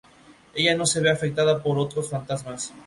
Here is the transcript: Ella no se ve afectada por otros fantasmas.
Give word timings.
Ella 0.55 0.73
no 0.73 0.87
se 0.87 0.99
ve 0.99 1.11
afectada 1.11 1.61
por 1.61 1.77
otros 1.77 2.09
fantasmas. 2.09 2.73